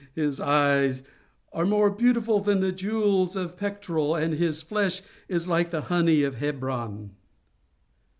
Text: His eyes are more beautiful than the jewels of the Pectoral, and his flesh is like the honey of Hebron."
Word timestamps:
His 0.15 0.39
eyes 0.39 1.03
are 1.53 1.63
more 1.63 1.91
beautiful 1.91 2.39
than 2.39 2.59
the 2.59 2.71
jewels 2.71 3.35
of 3.35 3.49
the 3.51 3.55
Pectoral, 3.57 4.15
and 4.15 4.33
his 4.33 4.63
flesh 4.63 5.03
is 5.27 5.47
like 5.47 5.69
the 5.69 5.81
honey 5.93 6.23
of 6.23 6.37
Hebron." 6.39 7.11